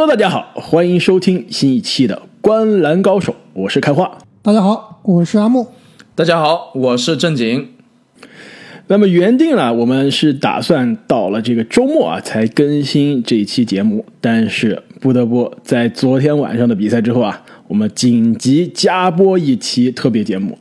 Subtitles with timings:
[0.00, 4.16] Hello，大家好，欢迎收听新一期的《观篮高手》，我是开化。
[4.40, 5.66] 大家好，我是阿木。
[6.14, 7.68] 大家好，我是正经。
[8.86, 20.56] 那么原定了，我们是打算到了这个周末啊才更新这一期节目，但是不得不在昨天晚上的比赛之后啊，我们紧急加播一期特别节目。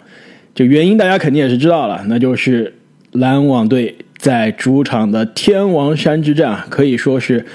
[0.54, 2.74] 这原因大家肯定也是知道了，那就是
[3.14, 7.46] 篮网队在主场的天王山之战啊，可以说是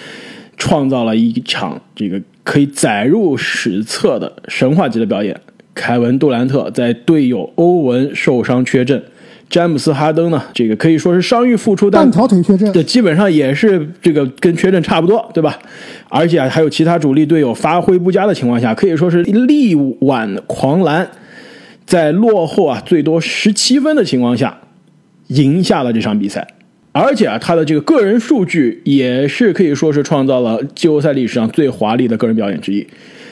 [0.56, 5.38] 创造了一场这个可以载入史册的神话级的表演。
[5.74, 9.02] 凯文杜兰特在队友欧文受伤缺阵，
[9.50, 15.58] 詹姆斯哈登呢，这个可以说是伤愈复出，但半条腿缺阵，这基本上也是这个跟缺阵差不多，对吧？
[16.08, 21.08] 而且还有其他主力队友发挥不佳的情况下，可以说是力挽狂澜。
[21.84, 24.56] 在落后啊最多十七分的情况下，
[25.26, 26.46] 赢下了这场比赛，
[26.96, 32.86] 而且啊他的这个个人数据也是可以说是创造了季后赛历史上最华丽的个人表演之一，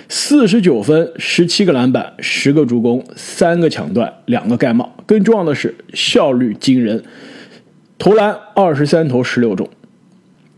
[0.08, 7.04] 四十九分、十七个篮板、十个助攻、三个抢断、两个盖帽，更重要的是效率惊人，
[7.98, 9.68] 投篮二十三投十六中，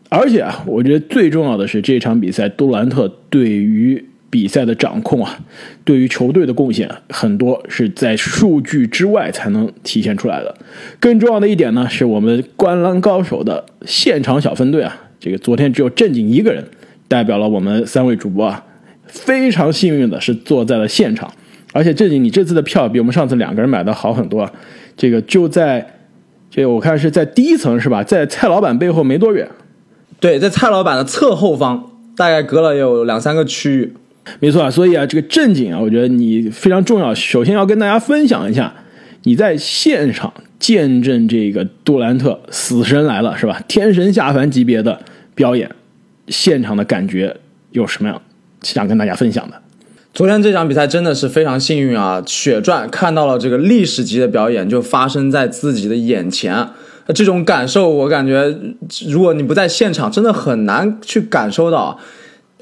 [0.08, 4.02] 而且啊我觉得最重要的是这场比赛杜兰特对于
[4.34, 5.38] 比赛的掌控啊，
[5.84, 10.52] 对于球队的贡献很多是在数据之外才能体现出来的。
[10.98, 16.66] 更重要的一点呢，是我们观篮高手的现场小分队啊，这个昨天只有正经一个人
[17.06, 18.64] 代表了我们三位主播啊，
[19.06, 21.32] 非常幸运的是坐在了现场，
[21.72, 24.52] 而且正经你这次的票比我们上次两个人买的好很多啊。
[24.96, 25.94] 这个就在
[26.50, 29.48] 这个我看是在第一层是吧，在蔡老板背后没多远，
[30.18, 33.94] 对，在蔡老板的侧后方，大概隔了有两三个区域。
[34.40, 37.14] 没错啊，所以啊，这个正经啊，我觉得你非常重要。
[37.14, 38.72] 首先要跟大家分享一下，
[39.24, 43.60] 你在现场见证这个杜兰特死神来了是吧？
[43.68, 44.98] 天神下凡级别的
[45.34, 45.70] 表演，
[46.28, 47.36] 现场的感觉
[47.72, 48.22] 有什么样
[48.62, 49.60] 想跟大家分享的？
[50.14, 56.66] 昨天这场比赛真的是非常幸运啊，血赚看到了这个历史级的表演就发生在自己的眼前。
[57.14, 58.56] 这种感受，我感觉
[59.08, 61.98] 如果你不在现场，真的很难去感受到。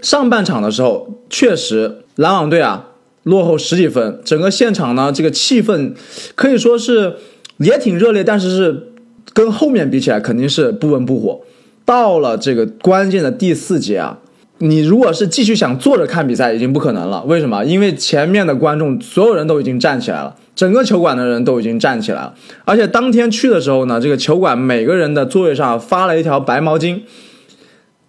[0.03, 2.89] 上半场的时候，确实篮网队啊
[3.23, 5.93] 落后十几分，整个现场呢这个气氛
[6.35, 7.15] 可以说是
[7.59, 8.93] 也挺热烈，但是是
[9.33, 11.41] 跟后面比起来肯定是不温不火。
[11.85, 14.19] 到了这个关键的第四节啊，
[14.59, 17.23] 你如果是继续想坐着看比赛，已经不可能了。
[17.25, 17.65] 为什么？
[17.65, 27.01] 因为前面的观众所有人都已经站起来了，整个球馆的人都已经站起来了，而且当天去的时候呢，这个球馆每个人的座位上发了一条白毛巾。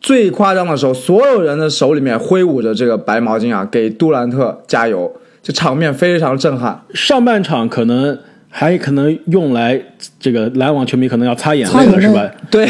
[0.03, 5.09] 最夸张的时候，所有人的手里面挥舞着这个白毛巾啊，给杜兰特加油，
[5.41, 6.79] 这场面非常震撼。
[6.93, 8.19] 上半场可能
[8.49, 9.81] 还可能用来
[10.19, 12.29] 这个篮网球迷可能要擦眼泪了，是吧？
[12.51, 12.65] 对，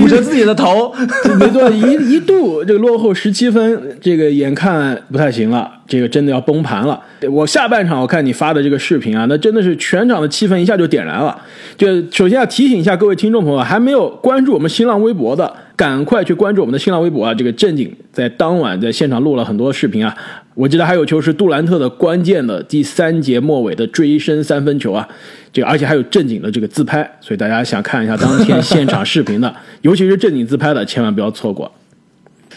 [0.00, 0.94] 捂着自己的头，
[1.40, 7.00] 没错，一一度这个落后十七分，这个眼看不太行了，这个真的要崩盘了。
[7.28, 11.36] 我下半场我看你发的这个视频啊，那真的是全场的气氛一下就点燃了。
[11.76, 15.52] 就首先要提醒一下各位听众朋友，还没有关注我们新浪微博的。
[15.78, 17.32] 赶快去关注我们的新浪微博啊！
[17.32, 20.12] 这个正经在当晚在现场录了很多视频啊。
[20.54, 25.08] 我记得还有球是杜兰特的关键的第三节末尾的追身三分球啊，
[25.52, 31.72] 这个而且还有正经的这个自拍，所以大家想看一下当天现场视频的， 尤其是正经自拍的，千万不要错过。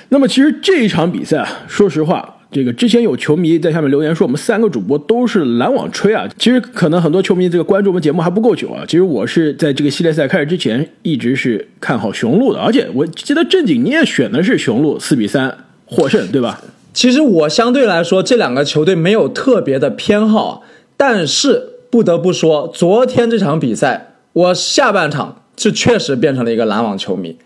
[0.09, 2.37] 那么其实这一场比赛啊，说实话。
[2.51, 6.27] 这个之前有球迷在下面留言说，我们三个主播都是篮网吹啊。
[6.37, 8.83] 其实可能很多球迷这个关注我们节目还不够久啊。
[8.85, 16.61] 其实我是在这个系列赛开始之前一直是看好雄鹿的，而且我记得正经你也选的是雄鹿四比三获胜，对吧？
[16.93, 20.63] 其实我相对来说这两个球队没有特别的偏好，
[20.97, 27.37] 但是不得不说，昨天这场比赛我下半场是确实变成了一个篮网球迷，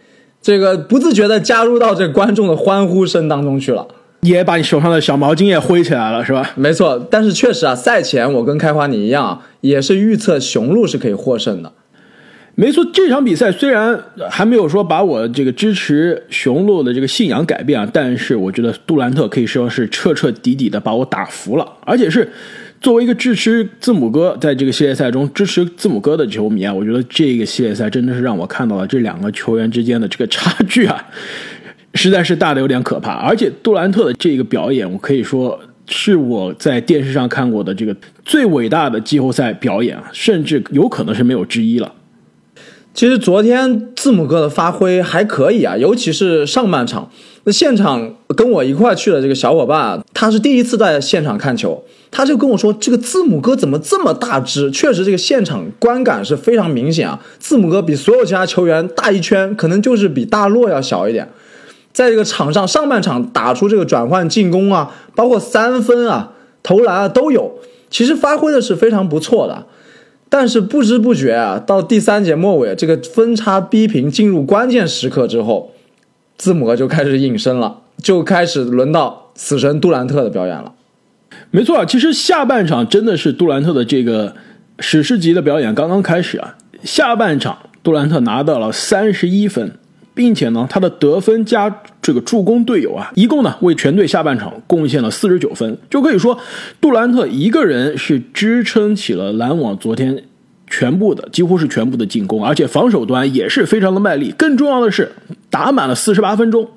[0.41, 3.87] 这个不自觉的加入到这观众的欢呼声当中去了。
[4.25, 6.51] 也把你手上的小毛巾也挥起来了，是吧？
[6.55, 11.71] 没错，但是确实啊，赛前我跟开花你一样，也是预测雄鹿是可以获胜的。
[12.57, 13.99] 没错，这场比赛虽然
[14.29, 22.31] 还没有说把我这个支持雄鹿的这个信仰改变啊，但是我觉得杜兰特可以说是彻彻底底的把我打服了，而且是
[22.79, 31.05] 作为一个支持字母哥在这个系列赛中支持字母哥的球迷啊，我觉得这个系列赛真的是让我看到了这两个球员之间的这个差距啊。
[31.95, 41.93] 实在是大的有点可怕，而且杜兰特的这个表演，我可以说是我在电视上看过的这个最伟大的季后赛表演啊，甚至有可能是没有之一了。
[42.93, 47.09] 其实昨天字母哥的发挥还可以啊，尤其是上半场。
[47.43, 57.21] 那现场跟我一块去的这个小伙伴，他是第一次在现场看球，他就跟我说：“这个字母哥怎么这么大只？”确实，这个现场观感是非常明显啊。
[57.37, 61.27] 字母哥比所有其他球员大一圈，可能就是比大洛要小一点。
[61.95, 67.57] 在这个场上上半场打出这个转换进攻啊，包括三分啊、投篮啊都有，
[67.89, 69.65] 其实发挥的是非常不错的。
[70.27, 75.71] 但是不知不觉啊，到第三节末尾，这个分差逼平，进入关键时刻之后，
[76.37, 80.73] 字母哥就开始隐身了，就开始轮到死神杜兰特的表演了。
[81.49, 84.35] 没错，其实下半场真的是杜兰特的这个
[84.79, 86.57] 史诗级的表演刚刚开始啊。
[86.83, 89.77] 下半场杜兰特拿到了三十一分，
[90.15, 96.39] 并且呢，他的得分加这个助攻队友啊，一共呢为全队下半场贡献了四十九分，就可以说
[96.81, 100.23] 杜兰特一个人是支撑起了篮网昨天
[100.67, 104.33] 全部的几乎是全部的进攻，而且防守端也是非常的卖力。
[104.37, 105.11] 更重要的是
[105.49, 106.67] 打满了四十八分钟。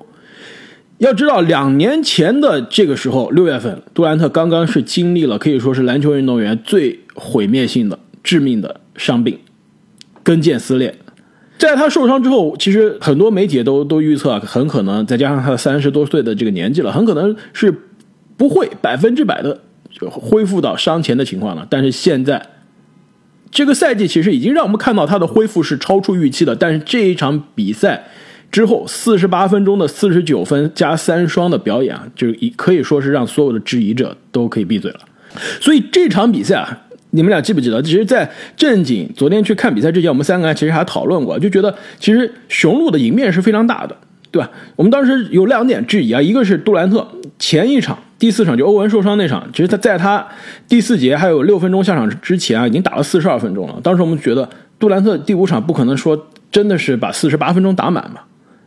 [0.97, 9.39] 要知道，两年前的这个时候，六月份，杜兰特刚刚是经历了可以说是篮球运动员最毁灭性的、致命的伤病——
[10.21, 10.93] 跟腱撕裂。
[11.59, 17.71] 在他受伤之后，其实很多媒体都都预测啊，很可能再加上他三十多岁的这个年纪了，很可能是
[18.35, 19.59] 不会百分之百的
[19.91, 21.67] 就恢复到伤前的情况了。
[21.69, 22.43] 但是现在，
[23.51, 26.55] 这个赛季其实已经让我们看到他的恢复是超出预期的。
[26.55, 28.05] 但是这一场比赛。
[28.51, 35.01] 之后四十八分钟的四十九分加三双的表演啊，就可以说是让所有的质疑者都可以闭嘴了。
[35.61, 37.81] 所以这场比赛啊，你们俩记不记得？
[37.81, 43.95] 其实，在正经昨天去看比赛之前，我们三个其实还讨论过，就觉得其实雄鹿的赢面是非常大的，
[44.29, 44.49] 对吧？
[44.75, 47.07] 我们当时有两点质疑啊，一个是杜兰特
[47.39, 50.27] 前一场第四场就欧文受伤那场，其实他在他
[50.67, 53.79] 第四节还有六分钟下场之前啊，已经打了四十二分钟了。
[53.81, 54.47] 当时我们觉得
[54.77, 58.21] 杜兰特第五场不可能说真的是把四十八分钟打满嘛。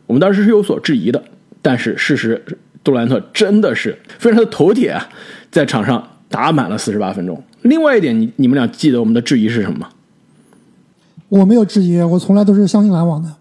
[0.07, 1.23] 我们当时是有所质疑的，
[1.63, 2.43] 但是事实，
[2.83, 5.09] 杜兰特真的是非常的头铁啊，
[5.51, 7.43] 在场上打满了四十八分钟。
[7.63, 9.89] 另外一点，你你们俩记得我们的质疑是什么吗？
[11.29, 13.33] 我没有质疑，我从来都是相信篮网的。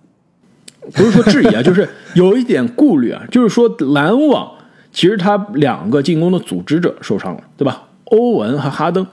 [0.94, 4.52] 不是说质疑啊， 就是有一点顾虑啊，就是说篮网
[4.92, 7.84] 其实他两个进攻的组织者受伤了，对吧？
[8.06, 9.06] 欧文和哈登。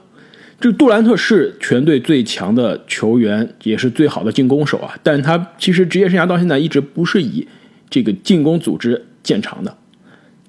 [0.61, 4.93] 这杜兰特是全队最强的球员，也是最好的进攻手啊。
[5.05, 7.47] 但他其实职业生涯到现在一直不是以
[7.89, 9.77] 这个进攻组织见长的。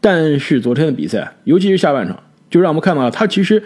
[0.02, 2.18] 但是昨天的比赛，尤其是下半场，
[2.50, 3.62] 就让我们看到他其实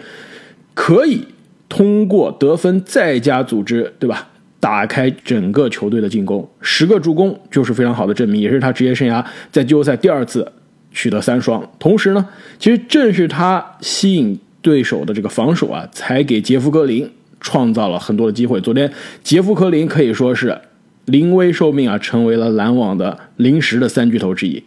[0.74, 1.24] 可以
[1.68, 4.28] 通过得分再加组织，对吧？
[4.60, 10.50] 打开整个球队的进攻，十个助攻就是非常好的证明，也是他职业生涯在季后赛第二次
[10.90, 11.70] 取得三双。
[11.78, 12.28] 同时呢，
[12.58, 14.38] 其实正是他吸引。
[14.64, 17.06] 对手的这个防守啊，才给杰夫格林
[17.38, 18.58] 创造了很多的机会。
[18.62, 18.90] 昨天，
[19.22, 20.58] 杰夫格林可以说是
[21.04, 24.64] 临危受命啊，成为了篮网的临时的三巨头之一。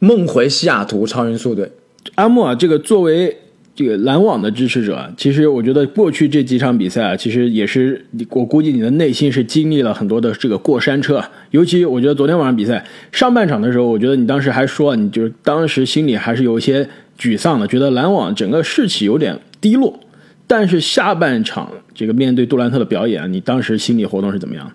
[0.00, 1.70] 梦回西雅图超音速队，
[2.16, 3.38] 阿莫啊，这个作为
[3.74, 11.22] 这个篮网的支持者，其实我觉得过去这几场比赛啊，其实也是我估计你的内心是经历了很多的这个过山车。
[11.50, 16.88] 尤其我觉得昨天晚上比赛上半场的时候，我觉得你当时还说，你就是当时心里还是有一些。
[17.20, 20.00] 沮丧的，觉得篮网整个士气有点低落。
[20.46, 24.72] 但是下半场这个面对杜兰特的表演，你当时心理活动是怎么样？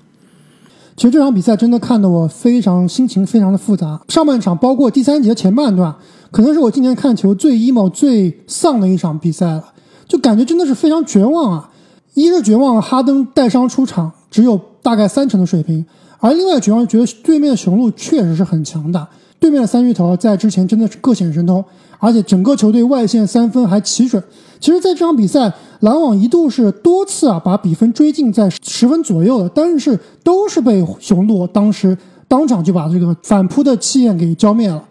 [0.96, 4.00] 其实这场比赛真的看得我非常心情非常的复杂。
[4.10, 5.96] 上半场包括第三节前半段，
[6.32, 9.64] 可能是我今年看球最 emo 最丧的一场比赛了，
[10.08, 11.70] 就感觉真的是非常绝望啊！
[12.14, 15.84] 一是绝望哈登带伤出场，只有大概三成的水平；
[16.20, 19.08] 而另外绝望觉得对面的雄鹿确实是很强大，
[19.40, 21.64] 对面的三巨头在之前真的是各显神通。
[21.98, 24.22] 而且整个球队外线三分还齐准。
[24.60, 31.98] 其实，在这场比赛，篮网一度是多次啊把比分追进在十分左右的，但是都是被雄鹿当时
[32.28, 34.84] 当场就把这个反扑的气焰给浇灭了。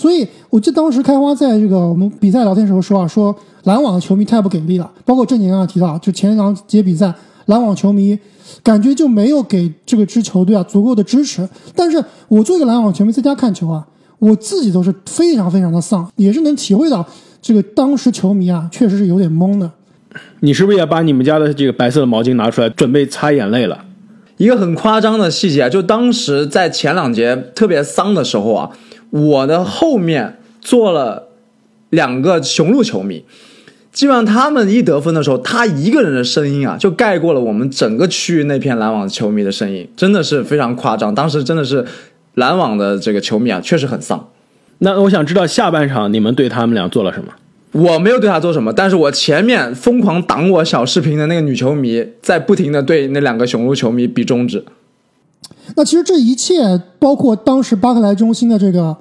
[0.00, 4.90] 所以，我记得当时开花在这个我们比赛聊天时候说啊，说篮网的球迷太不给力了。
[5.04, 7.12] 包括正经啊提到，就前两节比赛，
[7.46, 8.18] 篮网球迷
[8.62, 11.46] 感觉就没有给这个支球队啊足够的支持。
[11.76, 13.86] 但是我作为一个篮网球迷，在家看球啊。
[14.18, 17.02] 我自己都是非常非常的丧，也是能体会到
[17.40, 19.70] 这个当时球迷啊，确实是有点懵的。
[20.40, 23.82] 你是不是也把你们家的这个白色的毛巾拿出来，准备擦眼泪了？
[24.36, 28.70] 一个很夸张的细节啊，就当时在前两节特别丧的时候啊，
[29.10, 31.28] 我的后面坐了
[31.90, 33.24] 两个雄鹿球迷，
[33.92, 41.14] 基本上他们一得分的时候，他一个人的声音啊，就盖过了我们整个区域那片篮网球迷的声音，真的是非常夸张。
[41.14, 41.86] 当时真的是。
[42.34, 44.28] 篮网的这个球迷啊，确实很丧。
[44.78, 47.32] 那我想知道下半场你们对他们俩做了什么？
[47.72, 54.64] 我没有对他做什么，但是我前面疯狂挡我小视频的那个女球迷，在不停的对那两个雄鹿球迷比中指。
[55.76, 58.96] 那其实这一切，包括当时巴克莱中心的这个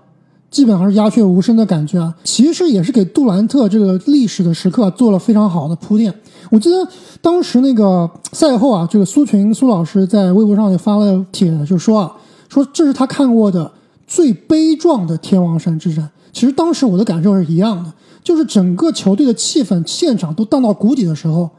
[0.49, 6.13] 基本上是鸦雀无声的感觉啊，其实也是给杜兰特这个历史的时刻做了非常好的铺垫。
[6.49, 6.87] 我记得
[7.21, 12.15] 当时那个赛后啊，这个苏群苏老师在微博上也发了帖，就说啊。
[12.49, 13.71] 说这是他看过的
[14.07, 16.09] 最悲壮的天王山之战。
[16.33, 21.51] 其实当时我的感受是一样的，就是整个球队的气氛现场都荡到谷底的时候，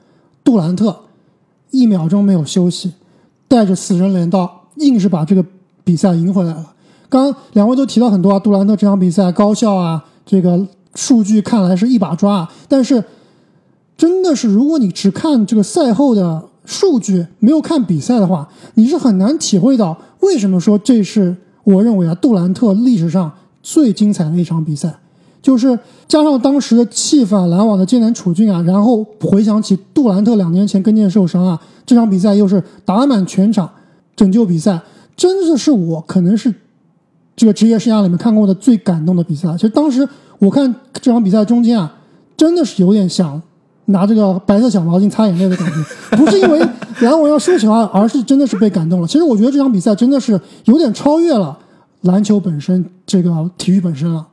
[0.43, 1.03] 杜兰特
[1.71, 2.91] 一秒钟没有休息，
[3.47, 5.45] 带着死人镰刀，硬是把这个
[5.85, 6.73] 比赛赢回来了。
[7.09, 13.03] 刚两位都提到很多啊，杜兰特这场比赛高效啊，这个数据看来是一把抓，但是
[13.97, 23.31] 真的是如果你只看这个赛后的数据，没有看比赛的话，你是很难体会到为什么说这是我认为啊杜兰特历史上
[23.63, 24.95] 最精彩的一场比赛。
[25.43, 33.69] 就是加上当时的气氛、篮网的艰难处境啊，然后回想起杜兰特两年前跟腱受伤啊，这场比赛又是打满全场
[34.21, 34.79] 拯救比赛，
[35.17, 36.55] 真的是我可能是。
[37.37, 40.07] 这个职业生涯里面看过的最感动的比赛，其实当时
[40.39, 41.91] 我看这场比赛中间啊，
[42.37, 43.41] 真的是有点想
[43.87, 46.59] 拿这个白色小毛巾擦眼泪的感觉，不是因为
[47.01, 49.07] 篮网要输球啊， 而是真的是被感动了。
[49.07, 51.59] 其实我觉得这场比赛真的是有点超越了
[52.03, 54.27] 篮球本身，这个体育本身了。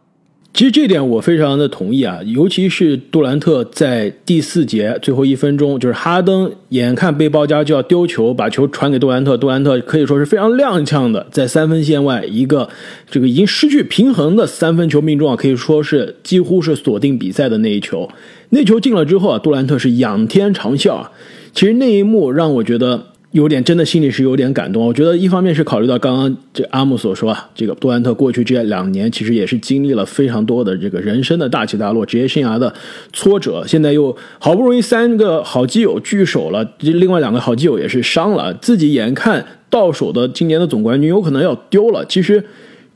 [0.58, 12.68] 其实这点我非常的同意啊，尤其是杜兰特在第四节最后一分钟，就是哈登眼看被包夹就要丢球，把球传给杜兰特，杜兰特可以说是非常踉跄的，在三分线外一个
[13.08, 18.10] 这个已经失去平衡的三分球命中啊，可以说是几乎是锁定比赛的那一球。
[18.50, 21.12] 那球进了之后啊，杜兰特是仰天长啸啊。
[21.54, 23.10] 其实那一幕让我觉得。
[23.32, 32.74] 有点真的心里是有点感动，我觉得一方面是考虑到刚刚这阿姆所说啊，这个杜兰特过去这两年其实也是经历了非常多的这个人生的大起大落，职业生涯的
[33.12, 42.06] 挫折，现在又好不容易三个好基友聚首了，这另外两个好基友也是伤了，自己眼看到手的今年的总冠军有可能要丢了。
[42.06, 42.44] 其实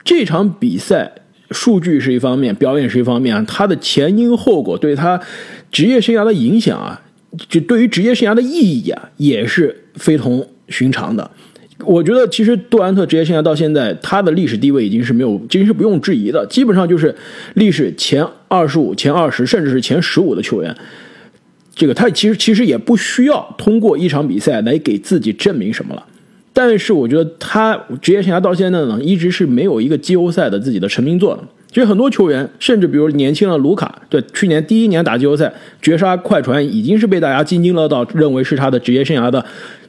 [0.03, 1.11] 这场比赛
[1.51, 5.19] 数据是一方面，表演是一方面，他的前因后果对他
[5.69, 7.01] 职业生涯的影响啊。
[7.47, 11.29] 就对于职业生涯的意义啊，也是非同寻常的。
[11.83, 17.15] 我觉得其实杜兰特职业生涯到现在，他的历史地位已经是没有，已经是不用质疑的，基本上就是
[17.55, 20.75] 历史前二十五、前二十，甚至是前十五的球员。
[21.73, 26.05] 这个他其实其实也不需要通过一场比赛来给自己证明什么了。
[26.53, 31.43] 但是我觉得他职业生涯到现在呢，一直是没有一个季后赛的自己的成名作的。
[31.69, 39.43] 其实很多球员，甚至比如年轻的卢卡，对去年第一年打季后赛绝杀快船，已经是被大家津津乐道，认为是他的职业生涯的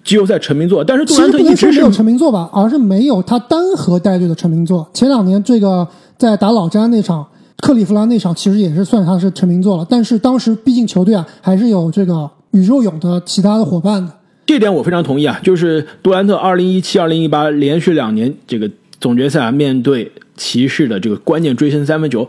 [0.05, 0.83] 季后赛成名作。
[0.85, 4.89] 但是杜兰特一直没有成名作吧，而是没有他单核带队的成名作。
[4.93, 7.27] 前两年这个在打老詹那场，
[7.59, 9.87] 克利夫兰那场，其实也是算他是成名作了。
[9.89, 14.13] 但是当时毕竟球队啊还是有这个宇宙勇的其他的伙伴的。
[14.47, 20.11] 这点我非常同意啊，就是杜兰特二零一七、二零一八连续两年这个总决赛啊面对。
[20.35, 22.27] 骑士的这个关键追身三分球，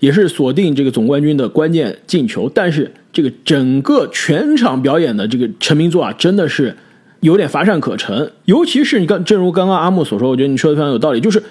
[0.00, 2.50] 也是锁定这个总冠军的关键进球。
[2.52, 6.74] 但是这个整个全场表演的这个成名作啊，真的是
[7.22, 8.30] 有点乏善可陈。
[8.44, 11.20] 尤其是你刚，正如刚刚阿木所说，我觉得你说的非常有道理。
[11.20, 11.42] 就是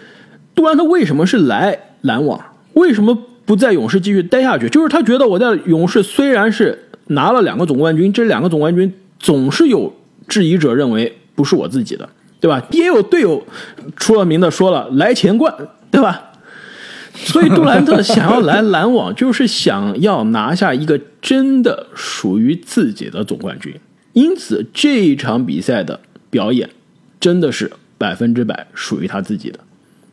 [0.54, 2.40] 杜兰特为什么是来篮网，
[2.74, 4.70] 为什么不在勇士继续待下去？
[4.70, 9.92] 就是他觉得我在勇士虽然是拿了两个总冠军，这两个总冠军总是有
[10.28, 12.08] 质疑者认为不是我自己的，
[12.40, 12.63] 对吧？
[12.72, 13.44] 也有队友
[13.98, 15.54] 出了名的说了，来钱冠。
[15.92, 16.32] 对吧？
[17.13, 23.75] 所以杜兰特想要来篮网，就是想要拿下一个真的属于自己的总冠军。
[24.13, 26.00] 因此，这一场比赛的
[26.30, 26.70] 表演
[27.20, 29.60] 真的是百分之百属于他自己的。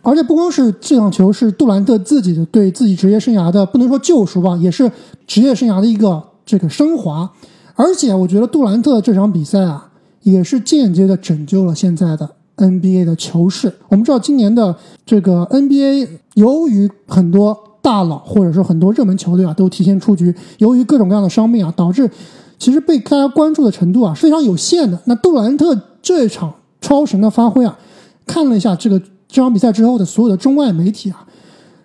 [0.02, 4.90] 而且，不光是这场球是杜兰特自己的对自己职业生涯的不能说救赎吧，也是
[5.26, 7.31] 职业生涯的一个这个升华。
[7.75, 9.90] 而且，我觉得杜兰特这场比赛啊，
[10.23, 12.31] 也是间接的拯救了现在的。
[12.57, 14.75] NBA 的球市，我们知道今年的
[15.07, 22.11] 这个 NBA，由于很多大佬或者说很多热门球队啊都提前出局，由于各种各样的伤病啊，导致
[22.59, 25.00] 其实被大家关注的程度啊是非常有限的。
[25.05, 27.79] 那杜兰特这一场超神的发挥啊，
[28.27, 28.99] 看了一下这个
[29.29, 31.27] 这场比赛之后的所有的中外媒体啊，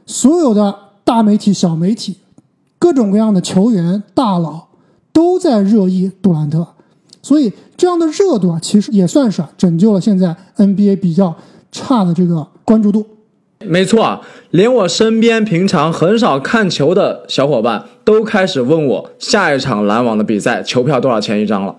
[0.05, 2.17] 所有的大媒体、小媒体，
[2.79, 4.67] 各种各样的球员大佬
[5.11, 6.67] 都在热议杜兰特。
[7.21, 11.33] 所以这样的热度啊，其实也算是啊拯救了现在 NBA 比较
[11.71, 13.05] 差的这个关注度。
[13.67, 21.75] 没错，连我身边平常很少看球的小伙伴都开始问我下一场篮网的比赛球票多少钱一张了。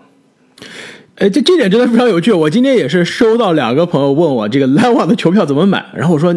[1.16, 2.32] 哎，这这点真的非常有趣。
[2.32, 6.32] 我今天也是收到两个朋友问我这个篮网的球票怎么买，然后我说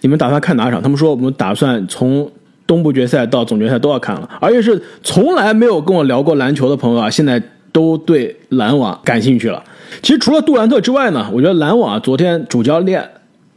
[0.00, 0.82] 你们打算看哪场？
[0.82, 2.30] 他们说我们打算从
[2.66, 7.42] 东部决赛到总决赛都要看了，而且是从来没有跟我聊过篮球的朋友啊，现在。
[7.72, 9.64] 都对篮网感兴趣了。
[10.02, 13.02] 其实除了杜兰特之外呢，我觉得篮网啊，昨天主教练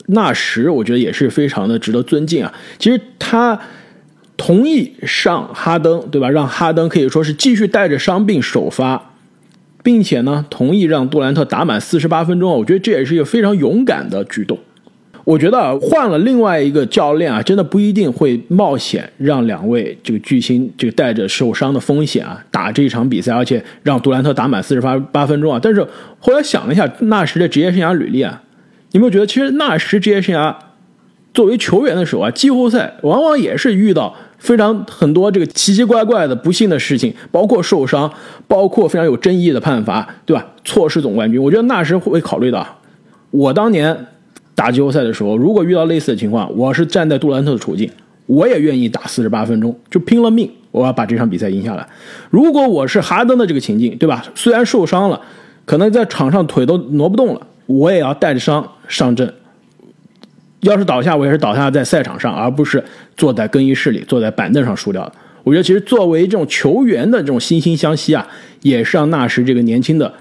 [0.07, 2.53] 纳什，我觉得也是非常的值得尊敬啊。
[2.77, 3.59] 其实他
[4.37, 6.29] 同意上哈登，对吧？
[6.29, 9.13] 让哈登可以说是继续带着伤病首发，
[9.81, 12.55] 并且呢，同意让杜兰特打满四十八分钟啊。
[12.55, 14.59] 我觉得这也是一个非常勇敢的举动。
[15.23, 25.59] 我觉得，换了另外一个教练啊，真的不一定会冒险让两位这个巨星这个带着受伤的风险啊打这一场比赛，而且让杜兰特打满四十八八分钟啊。
[25.59, 25.83] 但是
[26.19, 28.39] 后来想了一下，纳什的职业生涯履历啊，
[28.95, 30.55] 有没有觉得其实纳什职业生涯
[31.33, 38.09] 作为球员的时候啊，季后赛往往也是遇到非常很多这个奇奇怪怪的不幸的事情，包括受伤，
[38.47, 40.47] 包括非常有争议的判罚，对吧？
[40.63, 42.65] 错失总冠军，我觉得纳什会考虑到，
[43.31, 44.07] 我当年。
[44.57, 47.91] 打季后赛的时候，如果遇到类似的情况，我是站在杜兰特的处境，
[48.25, 51.85] 我也愿意打四十八分钟，就拼了命，我要把这场比赛赢下来。
[52.29, 54.23] 如果我是哈登的这个情境，对吧？
[54.33, 55.19] 虽然受伤了，
[55.65, 59.33] 可能在场上腿都挪不动了，我也要带着伤上阵。
[60.61, 62.83] 要是倒下，我也是倒下在赛场上，而不是
[63.15, 65.13] 坐在更衣室里，坐在板凳上输掉的。
[65.43, 68.27] 我觉得，其实作为这种球员的这种惺惺相惜啊，
[68.61, 70.11] 也是让纳什这个年轻的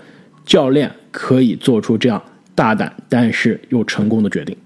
[0.45, 2.21] 教练可以做出这样。
[2.57, 4.57] 大胆但是又成功的决定，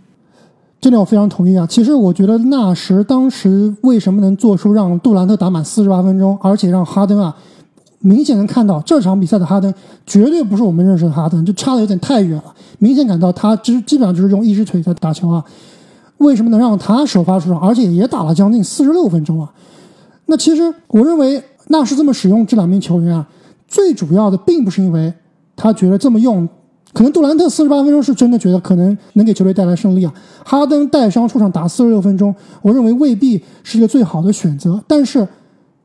[0.79, 1.67] 这点我非常同意啊！
[1.67, 7.35] 其实我觉得纳什当时为什么能做出让杜兰特打满四十八分钟，而且让哈登啊，
[8.01, 9.73] 明显能看到这场比赛的哈登
[10.07, 12.55] 绝对不是我们认识的哈登，就差的有点太远了。
[12.79, 15.45] 明显感到他基基本上就是用一只腿在打球啊。
[16.19, 19.53] 为什么能让他首发出场，而且也打了将近四十六分钟啊？
[20.27, 23.27] 那其实我认为纳什这么使用这两名球员啊，
[23.67, 25.13] 最主要的并不是因为
[25.57, 26.49] 他觉得这么用。
[26.95, 30.13] 可能杜兰特四十八分钟是真的觉得可能能给球队带来胜利啊。
[30.45, 34.83] 哈登带伤出场打四十六分钟，我认为未必是一个最好的选择。
[34.89, 35.27] 但是，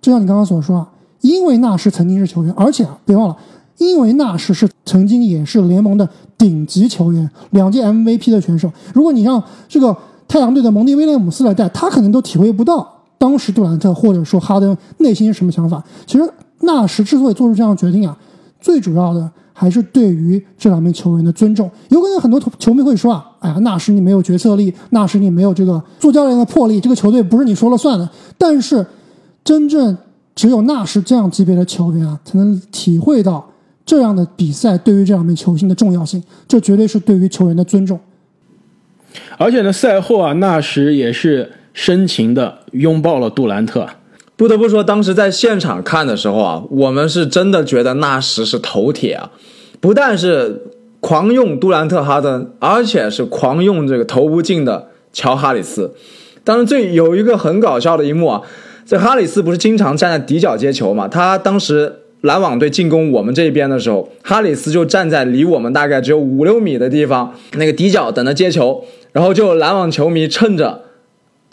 [0.02, 0.90] 就像你刚刚所说啊，
[1.24, 3.36] 因为纳什曾经是球员，而且啊，别忘了，
[3.78, 8.72] 因为纳什是曾经也是联盟的顶级球员，两届 MVP 的选手。
[8.94, 12.88] 如果你让这个太阳队的蒙蒂威廉姆斯来带，他可能都体会不到
[13.18, 15.84] 当时杜兰特或者说哈登内心是什么想法。
[16.06, 18.16] 其实，纳什之所以做出这样决定啊，
[18.62, 19.32] 最主要的。
[19.56, 28.10] 还是对于这两名球员的尊重，有可能很多球迷会说啊，哎呀，那是你没有决策力，那是你没有这个做教练的魄力，这个球队不是你说了算的。
[28.36, 28.84] 但是，
[29.44, 29.96] 真正
[30.36, 33.52] 只有纳什这样级别的球员啊，才能体会到
[33.86, 38.00] 这样的比赛对于这两名球星的重要性，这绝对是对于球员的尊重。
[39.38, 43.88] 而且呢，赛后啊，纳什也是深情的拥抱了杜兰特。
[44.36, 49.30] 不得不说，当时在现场看的时候啊，我们是真的觉得纳什是头铁啊，
[49.80, 50.64] 不但是
[51.00, 55.94] 狂用杜兰特哈登，而且是狂用这个投不进的乔哈里斯。
[56.44, 58.42] 当然最有一个很搞笑的一幕啊，
[58.86, 61.08] 这哈里斯不是经常站在底角接球嘛？
[61.08, 70.84] 他当时篮网队进攻我们这边的时候，哈里斯就站在离我们大概只有五六米的地方那个底角等着接球，然后就篮网球迷趁着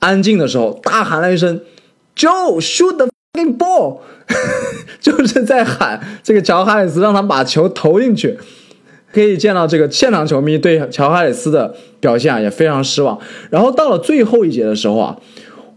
[0.00, 1.60] 安静的时候大喊了一声。
[2.16, 3.08] Joe shoot the
[3.56, 4.00] ball，
[5.00, 8.38] 就是在喊这个乔哈里斯让他把球投进去。
[9.12, 13.18] 可以见到这个现场球迷对乔哈里斯的表现啊也非常失望。
[13.50, 15.16] 然后到了最后一节的时候啊，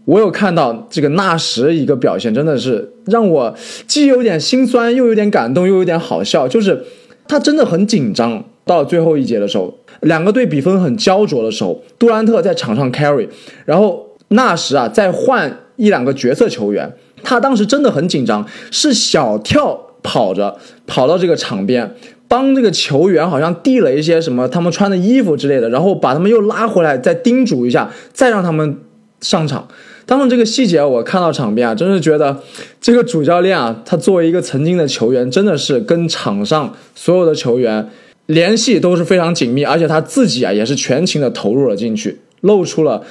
[0.04, 3.54] 我有看到这个纳什一个表现，真的是让我
[3.86, 6.46] 既有点心酸，又有点感动，又有点好笑。
[6.46, 6.84] 就是
[7.28, 8.44] 他真的很紧张。
[8.66, 13.28] 到最后一节的时候，两个队比分很焦灼的时候，杜兰特在场上 carry，
[13.66, 15.60] 然后纳什啊再换。
[15.76, 21.96] 一两个角色球员，他当时真的很紧张，是小跳跑着跑到这个场边，
[22.28, 28.78] 帮这个球员好像递了一些什么他们穿的衣服之类的，然后把他们又拉回来，再叮嘱一下，再让他们
[29.20, 29.66] 上场。
[30.06, 32.42] 当这个细节我看到场边啊，真是觉得
[32.80, 37.88] 这个主教练啊，他作为一个曾经的球员，真的是跟场上所有的球员
[38.26, 43.02] 联系都是非常紧密，而且他自己啊也是全情的投入了进去，露出了。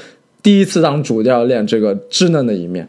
[0.42, 2.88] 第一次当主教练，这个稚嫩的一面。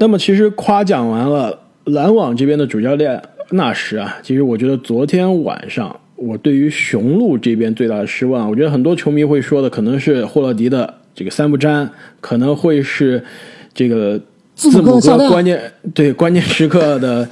[0.00, 13.22] 那么，其实夸奖完了篮网这边的主教练纳什啊，其实我觉得昨天晚上我对于雄鹿这边最大的失望，我觉得很多球迷会说的可能是霍勒迪的这个三不沾，可能会是
[13.72, 14.20] 这个
[14.54, 15.60] 字母哥关键
[15.94, 17.28] 对关键时刻的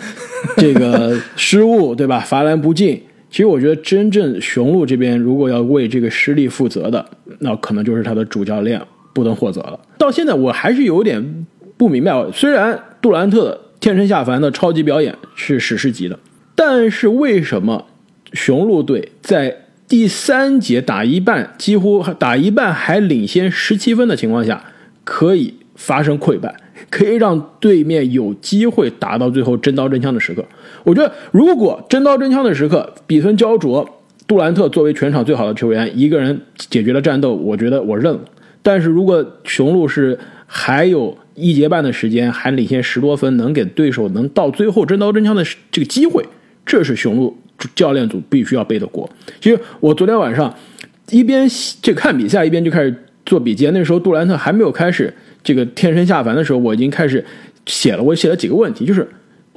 [0.56, 2.20] 这个 失误，对吧？
[2.20, 3.02] 罚篮不进。
[3.30, 7.04] 其实我觉得，真正雄鹿这边如果要为这个失利负责的，
[7.40, 8.80] 那可能就是他的主教练。
[9.14, 9.78] 不能获责了。
[9.98, 12.10] 到现在我还是有点不明白。
[12.32, 16.18] 虽然杜兰特天神下凡的超级表演是史诗级的，
[16.54, 17.84] 但是为什么
[18.32, 19.54] 雄鹿队在
[19.92, 24.64] 第三节打一半，几乎打一半还领先十七分的情况下，
[25.04, 26.56] 可以发生溃败，
[26.88, 30.42] 可以让对面有机会打到最后真刀真枪的时刻？
[30.84, 33.86] 我觉得，如果真刀真枪的时刻，比分焦灼，
[34.26, 38.20] 杜兰特作为全场最好的球员，一个人解决了战斗，我觉得我认了。
[38.62, 46.24] 但是如果雄鹿是还有一节半的时间，还领先十多分，能给对手能到最后真刀真枪的这个机会，
[46.64, 47.36] 这是雄鹿
[47.74, 49.08] 教练组必须要背的锅。
[49.40, 50.54] 其实我昨天晚上
[51.10, 51.48] 一边
[51.80, 52.94] 这看比赛一边就开始
[53.26, 53.68] 做笔记。
[53.72, 57.24] 那时候杜兰特还没有开始这个天神下凡的时候，我已经开始
[57.66, 58.02] 写了。
[58.02, 59.06] 我写了几个问题，就是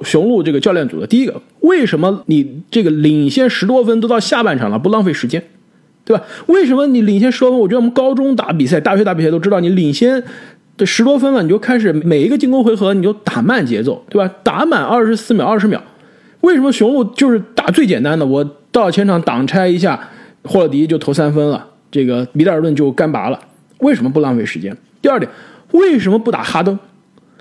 [0.01, 5.41] 雄鹿这个教练组的第一个，为什么你这个领先十多分都到下半场了，不浪费时间，
[6.03, 6.23] 对吧？
[6.47, 7.59] 为什么你领先十多分？
[7.59, 10.21] 我觉得我们高中打比赛、大学打比赛都知道，你领先
[10.75, 14.33] 的十多分了，你就开始每一个进攻回合你就打慢节奏，对吧？
[14.43, 15.81] 打满二十四秒、二十秒。
[16.45, 18.23] 为什么雄鹿就是打最简单的？
[18.23, 19.99] 我到前场挡拆一下，
[20.43, 23.39] 霍勒迪就投三分了，这个米德尔顿就干拔了。
[23.79, 24.77] 为什么不浪费时间？
[25.01, 25.29] 第二点，
[25.71, 26.77] 为什么不打哈登？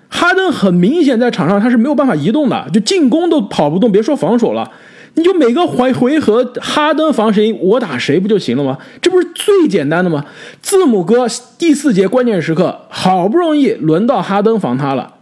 [0.09, 4.71] 哈登很明显在场上他是没有办法移动的，就进攻都跑不动，别说防守了。
[5.17, 8.79] 你就每个回回合哈登防谁，我打谁不就行了吗？
[9.03, 10.25] 这不是最简单的吗？
[10.63, 11.27] 字母哥
[11.59, 15.14] 第四节关键时刻，好不容易轮到哈登防他了。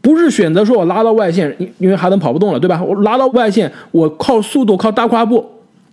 [0.00, 2.82] 不是选择说我拉到外线，因因为哈登跑不动了，对吧？
[2.82, 5.44] 我拉到外线，我靠速度靠大跨步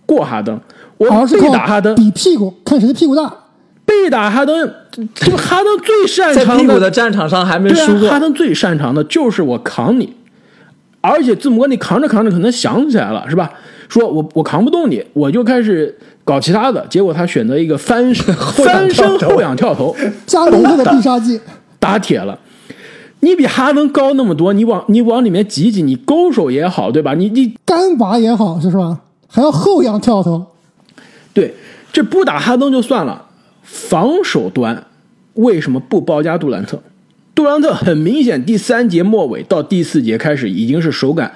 [0.06, 0.58] 过哈登，
[0.96, 3.32] 我背打哈登比屁股，看谁的屁股大。
[3.84, 4.70] 被打哈登，
[5.14, 8.08] 这个哈登最擅长在屁股的战场上还没输过。
[8.08, 10.14] 哈登最擅长的就是我扛你，
[11.00, 13.50] 而且字母哥你扛着扛着可能想起来了，是吧？
[13.88, 21.40] 说我我扛不动你，我就开始搞其他的，结果他选择一个翻身 翻身后仰跳投，加雷特的必杀技，
[21.78, 22.38] 打铁了。
[23.20, 27.14] 你比哈登高那么多，你往你往里面挤挤，你勾手也好，对吧？
[27.14, 29.00] 你你干拔也好，是吧？
[29.26, 30.46] 还要后仰跳投。
[31.34, 31.52] 对，
[31.92, 33.26] 这不打哈登就算了，
[33.62, 34.86] 防守端
[35.34, 36.80] 为什么不包夹杜兰特？
[37.34, 41.32] 杜兰特很明显，第三节末尾到第四节开始已经是手感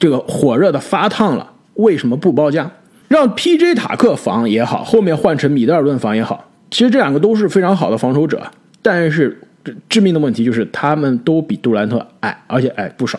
[0.00, 2.68] 这个火热的发烫了，为什么不包夹？
[3.06, 3.76] 让 P.J.
[3.76, 8.42] 塔克防也好，后面换成米德尔顿防也好，其实这两个都是非常好的防守者，
[8.82, 9.40] 但是。
[9.88, 13.18] 致命的问题就是他们都比杜兰特矮，而且矮不少。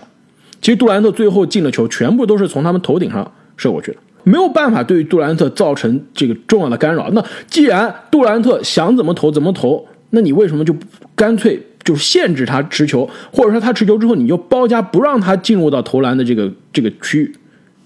[0.62, 7.10] 其实杜兰特最后进的球全部都是从他们头顶上射过去的，没有办法对杜兰特造成这个重要的干扰。
[7.12, 10.76] 那既然杜兰特想怎么投怎么投，那你为什么就
[11.16, 17.36] 干脆就限制他持球，或者说他持球之后你就包夹不让他进入到投篮的这个这个区域？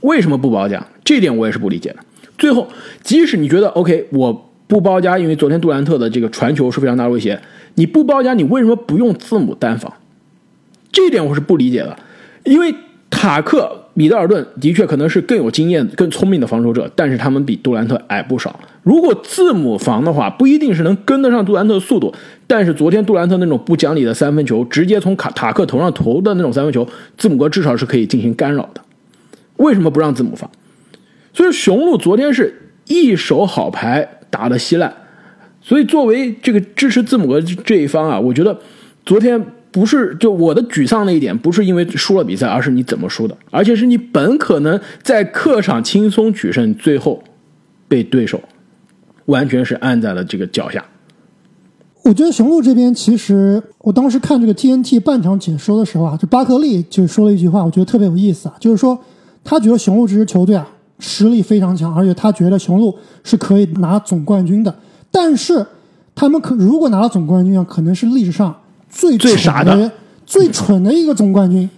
[0.02, 0.86] 为什么不包夹？
[1.04, 1.98] 这点我也是不理解的。
[2.38, 2.68] 最后，
[3.02, 7.39] 即使你觉得 OK，我不包夹，因为昨天杜兰特的这个传球是非常大的威胁。
[7.75, 9.93] 你不包夹，你为什么不用字母单防？
[10.91, 11.97] 这一点我是不理解的。
[12.43, 12.73] 因为
[13.09, 18.59] 塔克、米德尔顿的确可能是更有经验、更聪明的防守者，但是他们比杜兰特矮不少。
[18.83, 22.13] 如果字母防的话，不一定是能跟得上杜兰特的速度。
[22.45, 28.81] 但是昨天杜兰特那种不讲理的三分球，直接从卡塔克头上投的那种三分球，字母哥至少是可以进行干扰的。
[29.57, 30.49] 为什么不让字母防？
[31.33, 34.93] 所以雄鹿昨天是一手好牌打得稀烂。
[35.67, 38.56] 所以，作为这个支持字母哥这一方啊，我觉得
[39.04, 47.23] 昨天不是就我的沮丧那一点，不是因为输了比赛，而是你怎么输的，而且是你本可能在客场轻松取胜，最后
[47.88, 48.39] 被对手
[49.25, 50.86] 完全是按在了这个脚下。
[52.04, 58.95] 我觉得雄鹿这边其实，我当时看这个 TNT 半场解说的时候啊，就巴克利就说了一句话，我觉得特别有意思啊，就是说
[59.43, 64.75] 他觉得雄鹿这支球队啊实力非常强，而且他觉得雄鹿是可以拿总冠军的。
[65.17, 65.65] 但是，
[66.13, 68.54] 他们可如果拿了总冠军啊，可能是历史上
[68.89, 69.89] 最最傻的、
[70.25, 71.69] 最蠢的一个总冠军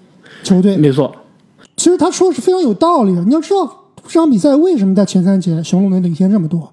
[0.43, 0.75] 球队。
[0.75, 1.15] 没错，
[1.75, 3.23] 其实他说的是非常有道理的。
[3.25, 3.71] 你要知道
[4.07, 6.67] 这场比赛为什么在前三节雄鹿能领先这么多，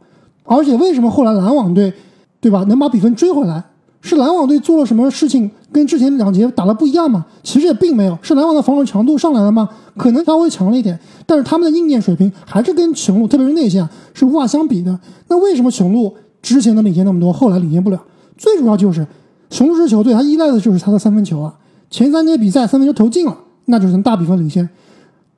[0.45, 1.93] 而且为什么后来篮网队，
[2.41, 3.63] 对吧，能把比分追回来？
[4.01, 7.27] 是篮网队做了什么事情跟之前两节打的不一样吗？
[7.43, 9.69] 其实也并没有，是篮网的防守强度上来了吗？
[9.99, 14.99] 可能稍微强了一点，但是他们的硬件水平还是跟雄鹿，特别是内线是无法相比的。
[15.29, 16.15] 那为什么雄鹿？
[16.45, 17.99] 之前能领先那么多，后来领先不了，
[18.37, 19.07] 最主要就是
[19.49, 21.57] 雄狮球队，他依赖的就是他的三分球啊。
[21.89, 24.69] 前三节比赛三分球投进了，那就是大比分领先。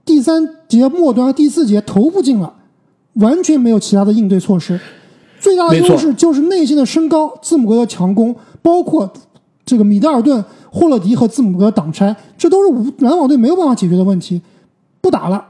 [0.04, 2.52] 第三节末端、第四节投不进了，
[3.14, 4.80] 完全没有其他的应对措施。
[5.38, 9.08] 最大的优势就是内线的身高，字母哥的强攻，包括
[9.64, 14.42] 这个米德尔顿、霍勒迪和字母哥挡拆，这都是篮网队没有办法解决的问题。
[15.00, 15.44] 不打了，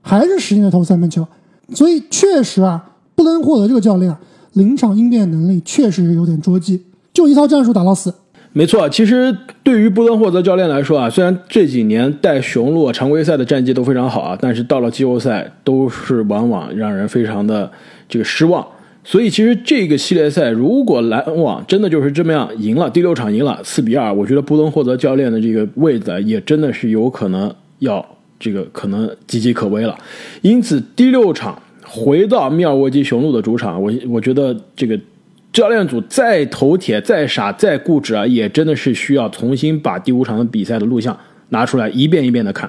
[0.00, 1.26] 还是使劲的投三分球，
[1.74, 4.18] 所以确实啊，布伦霍德这个教练啊。
[4.54, 8.12] 临场应变能力确实有点捉急，就一套战术打到死。
[8.56, 17.68] 没错，其实对于布伦霍泽教练来说啊，虽然这几年带雄鹿常规赛的战绩都非常好啊，但是到了季后赛都是往往让人非常的
[18.08, 18.64] 这个失望。
[19.02, 28.06] 所以其实这个系列赛，如果篮网真的就是这么样赢了第六场赢了四比二，我觉得布伦霍泽教练的这个位子也真的是有可能要
[28.38, 29.98] 这个可能岌岌可危了。
[30.42, 31.60] 因此第六场。
[31.94, 34.98] 回到密尔沃基雄鹿的主场，我我觉得这个
[35.52, 41.16] 教练组再头铁、再傻、再固执啊，也真的是需要重新把第五场的比赛的录像
[41.50, 42.68] 拿出来一遍一遍的看，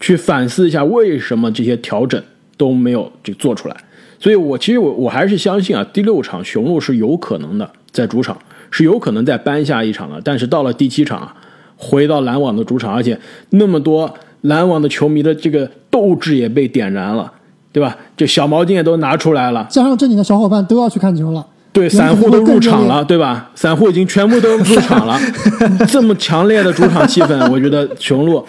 [0.00, 2.22] 去反思一下为什么这些调整
[2.56, 3.76] 都没有就做出来。
[4.18, 8.38] 所以我其实我我还是相信啊，第六场雄鹿是有可能的，在主场
[8.70, 10.18] 是有可能再扳下一场的。
[10.24, 11.36] 但是到了第七场啊，
[11.76, 13.18] 回到篮网的主场，而且
[13.50, 17.30] 那么多篮网的球迷的这个斗志也被点燃了，
[17.72, 17.96] 对吧？
[18.16, 21.44] 这小毛巾也都拿出来了，加上这里的小伙伴都要去看球了。
[21.72, 23.50] 对，散户都入场了，对吧？
[23.54, 25.18] 散户已经全部都入场了，
[25.88, 28.44] 这么强烈的主场气氛，我觉得雄鹿。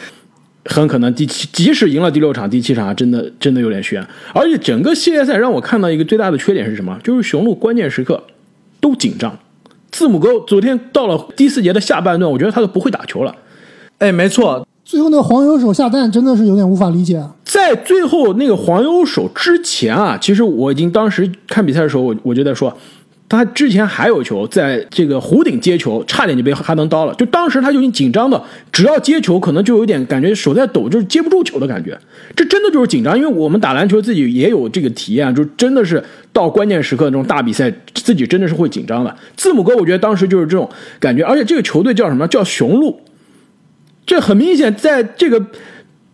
[0.65, 4.01] 很可能第七，即使赢了第六场，第七场真的真的有点悬。
[4.33, 6.97] 而且整个系列赛让我看到一个最大的缺点是什么？
[7.03, 8.23] 就是雄鹿关键时刻
[8.79, 9.37] 都紧张。
[9.91, 13.35] 字母哥昨天到了第四节的下半段，我觉得他都不会打球了。
[13.97, 17.35] 哎，没错，最后那个黄油手下蛋真的是有点无法理解啊。
[17.53, 22.75] 在最后那个黄油手之前啊，其实我已经当时看比赛的时候，我我就在说。
[23.29, 27.13] 他之前还有球，在这个弧顶接球，差点就被哈登刀了。
[27.15, 31.95] 就当时他就已经紧张的，只要接球，可能就有点感觉手在抖，就是接不住球的感觉。
[32.35, 39.15] 这真的就是紧张，因为我们打篮球自己也有这个体验，就真的是到关键时刻那种大比赛，自己真的是会紧张的。
[39.35, 42.27] 字母哥，我觉得当时就是这种感觉，而且这个球队叫什么？
[42.27, 42.99] 叫雄鹿。
[44.05, 45.43] 这很明显，在这个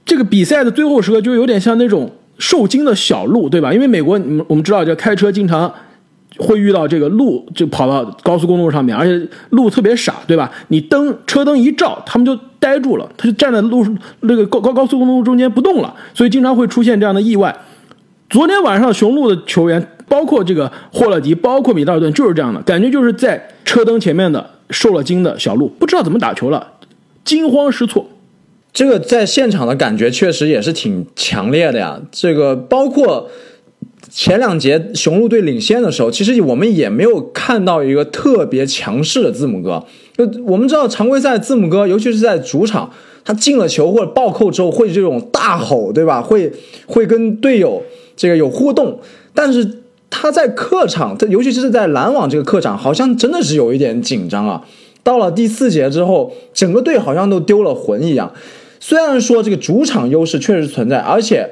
[0.09, 3.71] 这个比赛的最后时刻，就有点像那种受惊的小鹿，对吧？
[3.71, 5.71] 因为美国，我们知道，就开车经常。
[6.37, 10.49] 会遇到这个路，就跑到高速公路上面，而且路特别傻，对吧？
[10.69, 13.85] 你灯车灯一照，他们就呆住了，他就站在路
[14.21, 17.53] 那个高高高速公路中间不动了，所以经常会出现这样的意外。
[18.29, 26.65] 昨天晚上雄鹿的球员，包括这个霍勒迪，包括米道尔顿，就是这样的感觉，就是在车灯前面的受了惊的小鹿，不知道怎么打球了，
[27.25, 28.07] 惊慌失措。
[28.73, 33.29] 这个在现场的感觉确实也是挺强烈的呀，这个包括。
[34.11, 39.85] 前两节雄鹿队领先的时候，其实我们也没有看到一个特别强势的字母哥。
[40.17, 42.89] 就我们知道常规赛字母哥，尤其是在主场，
[43.23, 46.23] 他进了球或者暴扣之后会这种大吼，对吧？
[46.23, 46.51] 会
[46.87, 47.83] 会跟队友
[48.15, 48.99] 这个有互动。
[49.35, 54.65] 但是他在客场，他尤其是在篮网这个客场，好像真的是有一点紧张啊。
[55.03, 58.33] 到了第四节之后，整个队好像都丢了魂一样。
[58.79, 61.49] 虽然说这个主场优势确实存在，而且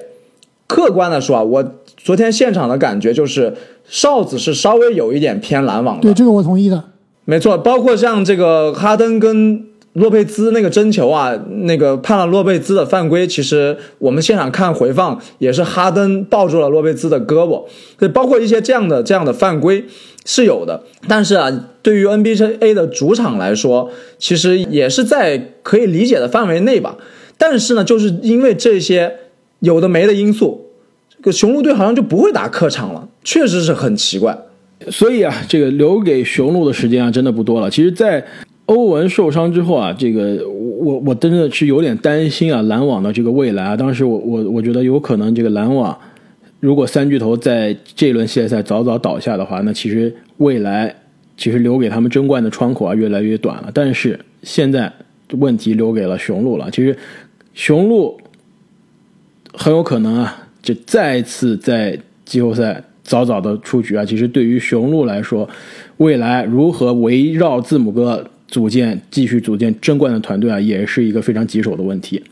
[0.65, 1.73] 客观的说啊，我。
[1.97, 3.53] 昨天现场的感觉就是，
[3.85, 6.03] 哨子是稍微有一点偏篮网的。
[6.03, 6.81] 对，这个我同意的。
[7.25, 13.25] 没错，包括像这个哈登跟洛佩兹那个争球啊，那个判了洛佩兹的犯规。
[13.25, 17.65] 其实我们现场看回放，也是哈登抱住了洛佩兹的胳膊。
[17.97, 19.85] 对，包括一些这样的这样的犯规
[20.25, 20.83] 是有的。
[21.07, 26.95] 但是啊，对于 NBA 的主场来说，其实也是在可以理解的范围内吧。
[27.39, 29.15] 但是呢，就是因为这些
[29.61, 30.65] 有的没的因素。
[31.09, 34.37] 这个雄鹿队好像就不会打客场了，确实是很奇怪。
[34.91, 37.67] 所以啊，这个留给雄鹿的时间啊，真的不多了。
[37.67, 38.23] 其实，在
[38.67, 43.75] 欧文受伤之后啊，这个我我真的是有点担心啊，篮网的这个未来啊。
[43.75, 45.97] 当时我我我觉得有可能这个篮网，
[46.61, 50.95] 如果三巨头在这轮系列赛早早倒下的话，那其实未来
[51.35, 53.71] 其实留给他们争冠的窗口啊越来越短了。
[53.73, 54.91] 但是现在
[55.31, 56.69] 问题留给了雄鹿了。
[56.71, 56.95] 其实
[57.53, 58.17] 雄鹿
[59.53, 60.43] 很有可能啊。
[60.59, 64.03] 就再次在季后赛早早的出局啊！
[64.03, 65.47] 其实对于雄鹿来说，
[65.95, 72.23] 未来如何围绕字母哥组建、继续组建争冠的团队啊，也是一个非常棘手的问题。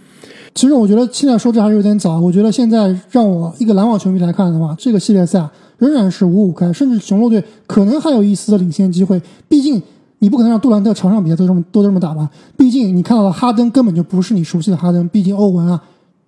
[0.54, 2.19] 其实我觉得现在说这还是有点早。
[2.19, 5.45] 我觉得现在让我一个篮网球迷来看的话，这个系列赛
[5.78, 9.21] 仍然是五五开，甚至雄鹿队可能还有一丝的领先机会。
[9.49, 9.82] 毕竟
[10.19, 12.30] 你不可能让杜兰特场场比赛都这么都这么打吧？
[12.58, 15.08] 毕竟你看到的哈登根本就不是你熟悉的哈登。
[15.10, 15.82] 毕竟欧文啊。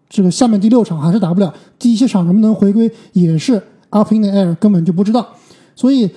[0.10, 5.28] 这个下面第六场还是打不了，第七场能不能回归也是 up in the air，根本就不知道。
[5.76, 6.10] 所以，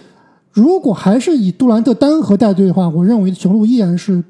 [0.52, 4.22] 如果还是以杜兰特单核带队的话，我认为雄鹿依然是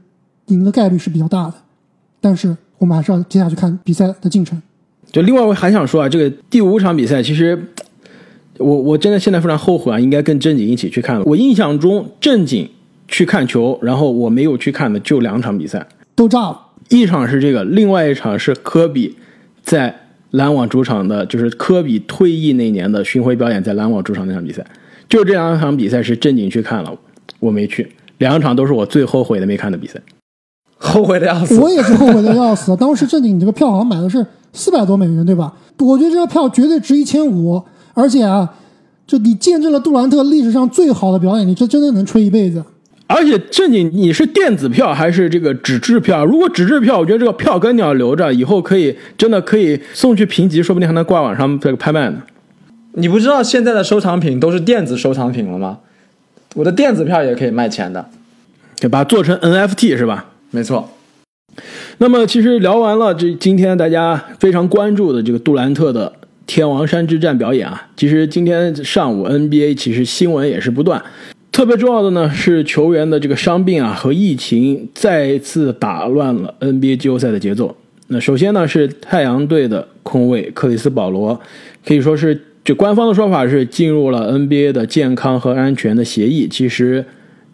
[0.47, 1.55] 赢的概率是比较大的。
[2.21, 4.61] 但是，我们还是要接下去看比赛的进程。
[5.11, 7.59] 就另外，我还想说啊，这个第五场比赛，其实
[8.59, 11.25] 我我真的现在非常后悔啊，应该跟正经一起去看了。
[11.25, 12.69] 我印象中正经
[13.09, 16.61] 去看球，然后我没有去看的就两场比赛，都炸了。
[16.91, 19.17] 一场是这个，另外一场是科比。
[19.63, 19.95] 在
[20.31, 24.65] 篮网主场的，就是科比退役那年的巡回表演，在篮网主场那场比赛，
[25.11, 26.96] 就这两场比赛是正经去看了，
[27.40, 27.87] 我没去，
[28.18, 30.01] 两场都是我最后悔的没看的比赛，
[30.79, 31.59] 后悔的要死。
[31.59, 32.75] 我也是后悔的要死。
[32.79, 35.53] 当时正经你这个票好像买的是四百多美元，对吧？
[35.81, 37.61] 我觉得这个票绝对值一千五，
[37.92, 38.49] 而且啊，
[39.05, 42.62] 就你见证了杜兰特历史上最好的表演，你这真的能吹一辈子。
[43.09, 46.25] 而且正经，你是电子票还是这个纸质票？
[46.25, 52.23] 如果纸质票，我觉得这个票根你要留着，以后可以真的可以送去评级，说不定还能挂网上这个拍卖呢。
[52.94, 55.79] 你不知道现在的收藏品都是电子收藏品了吗？
[56.55, 58.09] 我的电子票也可以卖钱的，
[58.76, 59.05] 给把它？
[59.05, 60.33] 做成 NFT 是吧？
[60.50, 60.90] 没错。
[61.98, 66.12] 那么其实聊完了这今天大家非常关注的这个杜兰特的。
[66.46, 67.88] 天王山之战表演啊。
[67.96, 71.00] 其实今天上午 NBA 其实新闻也是不断，
[71.53, 77.76] 特别重要的呢是球员的这个伤病啊和疫情再次打乱了 NBA 季后赛的节奏。
[78.09, 81.40] 那首先呢是太阳队的控卫克里斯保罗，
[81.87, 82.42] 可以说是
[82.75, 87.05] 官方的说法是进入了 NBA 的健康和安全的协议，其实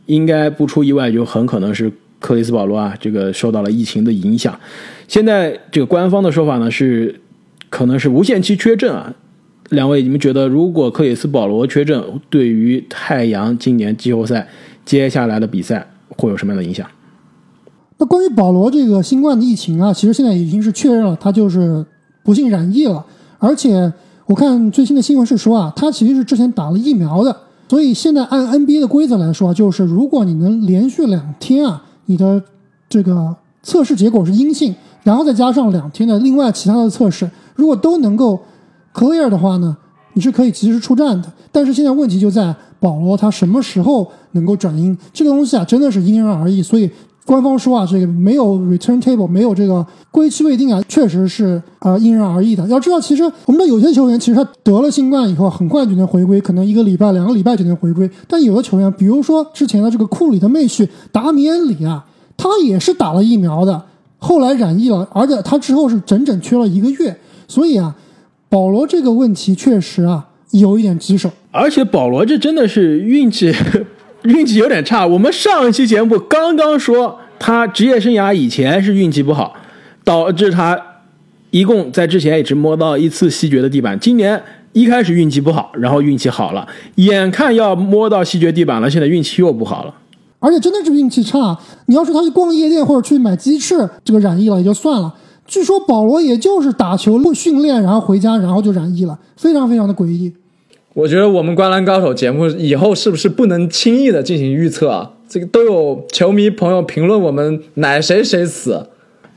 [0.07, 4.59] 应该不出意外就很可能是克里斯保罗啊这个受到了疫情的影响。
[5.07, 7.21] 现在这个官方的说法呢是
[7.69, 9.15] 可能是无限期缺阵啊。
[9.71, 14.47] 两位，你们觉得如果克里斯保罗缺阵，对于太阳今年季后赛
[14.85, 16.87] 接下来的比赛会有什么样的影响？
[17.99, 21.85] 那关于保罗这个新冠的疫情啊，其实现在已经是确认了，他就是
[22.23, 23.05] 不幸染疫了。
[23.39, 23.93] 而且
[24.27, 27.37] 我看最新的新闻是说啊，他其实是之前打了疫苗的。
[27.69, 32.43] 所以现在按 NBA 的规则来说，就是如果你能连续两天啊，你的
[32.89, 38.41] 这个测试结果是阴性，然后再加上两天的另外其他的测试，如果都能够
[38.93, 39.77] clear 的话呢，
[40.15, 41.33] 你是可以及时出战的。
[41.51, 46.63] 但是现在问题就在保罗他什么时候能够转阴，这个东西啊，真的是因人而异。
[46.63, 46.91] 所以。
[47.27, 52.65] 官方说啊，这个没有 return table，没有这个归期未定啊，确实是呃因人而异的。
[52.69, 58.09] 要知道，其实我们的有些球员，其实他得了新冠以后，很快就能回归，可能一个礼拜、两个礼拜就能回归。
[58.29, 63.83] 但有的球员，比如说之前的这个库里的妹婿达米恩里啊，他也是打了疫苗的，
[64.19, 67.19] 后来染疫了，而且他之后是整整缺了一个月。
[67.49, 67.97] 所以啊，
[68.49, 71.29] 保罗这个问题确实啊有一点棘手。
[71.51, 73.53] 而且保罗这真的是运气。
[74.27, 75.07] 运气有点差。
[75.07, 79.55] 我们上一期节目刚刚说他职业生涯以前是运气不好，
[80.05, 80.81] 导致他
[81.51, 83.99] 一共在之前也只摸到一次西决的地板。
[83.99, 84.41] 今年
[84.73, 89.95] 一开始运气不好，然后运气好了，眼看要摸到西决地板了，现在运气又不好了。
[90.39, 91.57] 而且真的是运气差。
[91.87, 95.13] 你要说他去逛夜店或者去买鸡翅，这个染疫了也就算了。
[95.47, 100.33] 据说保罗也就是打球不训练，然后回家，然后就染疫了，非常非常的诡异。
[100.97, 105.11] 我觉得我们《灌篮高手》节目以后是不是不能轻易的进行预测啊？
[105.29, 108.89] 这个都有球迷朋友评论我们奶谁谁死。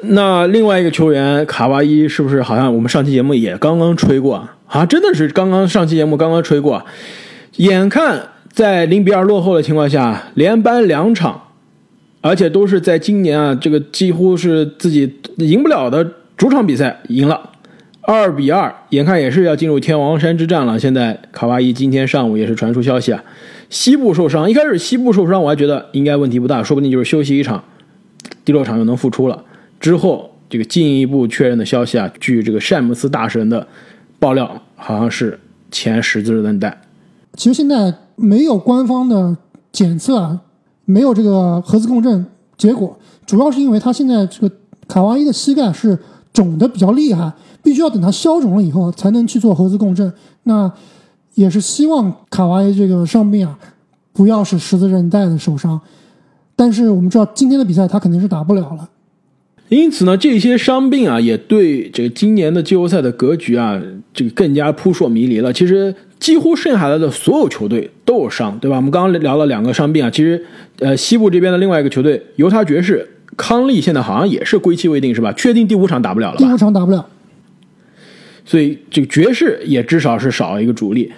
[0.04, 4.56] 那另外一个球员卡哇伊是不是好像我们上期节目也刚刚吹过啊？
[4.67, 6.82] 啊真的是刚刚上期节目刚刚吹过。
[7.58, 11.41] 眼看在零比二落后的情况下，连扳两场，
[12.22, 17.50] 而且都是在今年啊，这个几乎是自己赢不了的主场比赛赢了。
[18.01, 20.79] 二比二，眼看也是要进入天王山之战了。
[20.79, 23.23] 现在卡哇伊今天上午也是传出消息啊，
[23.69, 24.49] 膝部受伤。
[24.49, 27.63] 一开始膝部受伤，我还觉得应该问题不大，说不定就是休息一场，
[28.43, 29.43] 第六场又能复出了。
[29.79, 33.67] 之后这个进一步确认的消息啊，据这个詹姆斯大神的
[34.17, 36.81] 爆料，好像是前十字韧带。
[37.35, 39.38] 其实现在没有官方的
[39.71, 40.41] 检测啊，
[40.85, 42.25] 没有这个核磁共振
[42.57, 44.55] 结果，主要是因为他现在这个
[44.88, 45.97] 卡哇伊的膝盖是
[46.43, 47.32] 肿的比较厉害。
[47.62, 50.12] 必须要等它消肿了以后才能去做核磁共振，
[50.43, 50.71] 那
[51.34, 53.60] 也是希望卡哇伊这个伤病啊，
[54.13, 55.80] 不要是十字韧带的受伤。
[56.56, 58.89] 但是我们知道今天的比赛他肯定是打不了了。
[59.67, 63.80] 因此呢，这些伤病啊，也对这个今年的季后赛的格局啊，
[64.13, 65.52] 这个更加扑朔迷离了。
[65.52, 68.78] 其实几乎剩下来的所有球队都有伤，对吧？
[68.78, 70.43] 我们刚刚聊了两个伤病啊，其实
[70.80, 73.06] 呃，西部这边的另外一个球队犹他爵士
[73.39, 75.32] 康利现在好像也是归期未定，是吧？
[75.32, 76.45] 确定第五场打不了了吧？
[76.45, 77.06] 第五场打不了。
[78.43, 81.10] 所以这个爵士也至少是少了一个主力，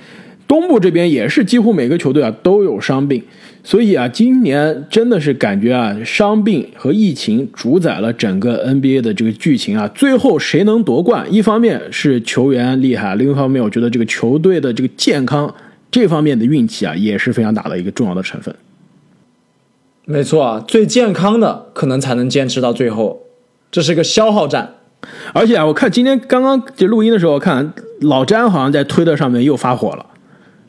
[0.48, 3.24] 东部这边也是几乎每个球队啊都有伤病，
[3.64, 11.26] 所以啊今年真的是感觉啊伤病和疫情主宰了整个 NBA 的这个剧情啊，最后谁能夺冠？
[11.34, 15.52] 一方面是球员厉害，另一方面我觉得这个球队的这个健康
[15.90, 18.54] 这方面的运气啊也是非常大的一个重要的成分。
[20.06, 23.22] 没错啊，最健康的可能才能坚持到最后，
[23.72, 24.76] 这是个消耗战。
[25.34, 30.06] 而且啊，我看今天刚刚就录音的时候，看老詹好像在推特上面又发火了，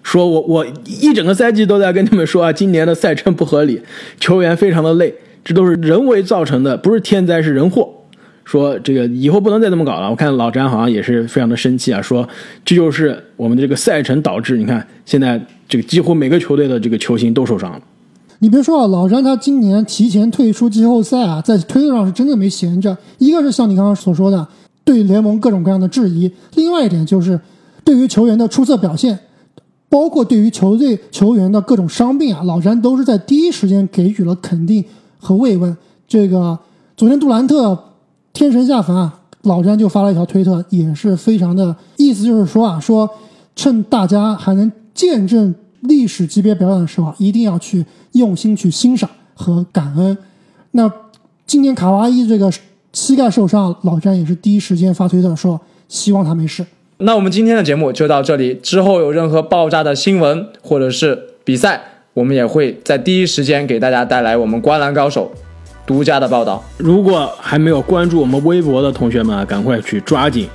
[0.03, 3.83] 说我我一整个赛季都在跟你们说啊，今年的赛程不合理，
[4.19, 5.15] 球员非常的累，
[5.45, 7.89] 这都是人为造成的，不是天灾是人祸。
[8.45, 10.11] 说这个以后不能再这么搞了。
[10.11, 12.29] 我看老詹好像也是非常的生气啊，说
[12.65, 17.81] 这就是我们的这个赛程导致，你看现在这个几乎每个球队的这个球星都受伤了。
[18.43, 22.99] 你别说啊，老詹他今年提前退出季后赛啊，在推特上是真的没闲着。
[23.19, 24.49] 一个是像你刚刚所说的，
[24.83, 27.41] 对联盟各种各样的质疑；另外一点就是，
[27.85, 29.17] 对于球员的出色表现，
[29.89, 34.85] 包括对于球队球员的各种伤病啊，老詹都是在第一时间给予了肯定
[35.21, 35.77] 和慰问。
[36.09, 36.59] 这个
[36.97, 37.79] 昨天杜兰特
[38.33, 43.09] 天神下凡啊，老詹就发了一条推特，也是非常的意思就是说啊，说
[43.55, 45.55] 趁大家还能见证。
[45.83, 50.17] 历史级别表演的时候，一定要去用心去欣赏和感恩。
[50.73, 50.91] 那
[51.47, 52.51] 今年卡哇伊这个
[52.93, 56.65] 膝盖受伤，老詹也是第一时间发推特说，希望他没事。
[56.99, 61.83] 那我们今天的节目就到这里，之后有任何爆炸的新闻或者是比赛，
[62.15, 65.33] 我们也会在第一时间给大家带来我们观澜高手
[65.85, 66.63] 独家的报道。
[66.77, 70.49] 如果还没有关注我们微博的同学们啊，赶快去抓紧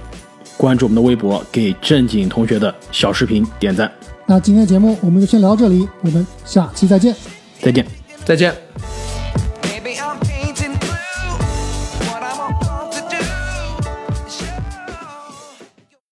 [0.55, 3.91] 关注我们的微博，给正经同学的小视频点赞。
[4.27, 7.15] 那今天的节目我们就先聊到这里，我们下期再见。
[7.61, 7.85] 再见。
[8.25, 8.66] 再见。